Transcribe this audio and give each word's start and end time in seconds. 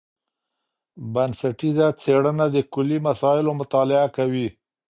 بنسټیزه 1.13 1.87
څېړنه 2.01 2.45
د 2.55 2.57
کلي 2.73 2.97
مسایلو 3.07 3.51
مطالعه 3.61 4.07
کوي. 4.17 4.47